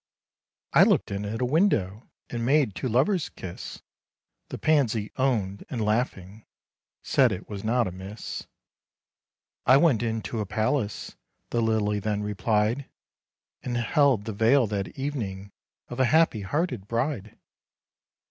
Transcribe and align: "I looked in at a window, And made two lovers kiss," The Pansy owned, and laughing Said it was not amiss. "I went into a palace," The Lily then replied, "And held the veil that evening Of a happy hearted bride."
"I 0.73 0.81
looked 0.81 1.11
in 1.11 1.25
at 1.25 1.41
a 1.43 1.45
window, 1.45 2.09
And 2.31 2.43
made 2.43 2.73
two 2.73 2.89
lovers 2.89 3.29
kiss," 3.29 3.83
The 4.49 4.57
Pansy 4.57 5.11
owned, 5.15 5.63
and 5.69 5.79
laughing 5.79 6.43
Said 7.03 7.31
it 7.31 7.47
was 7.47 7.63
not 7.63 7.85
amiss. 7.85 8.47
"I 9.67 9.77
went 9.77 10.01
into 10.01 10.39
a 10.39 10.45
palace," 10.47 11.15
The 11.51 11.61
Lily 11.61 11.99
then 11.99 12.23
replied, 12.23 12.89
"And 13.61 13.77
held 13.77 14.25
the 14.25 14.33
veil 14.33 14.65
that 14.65 14.87
evening 14.97 15.51
Of 15.87 15.99
a 15.99 16.05
happy 16.05 16.41
hearted 16.41 16.87
bride." 16.87 17.37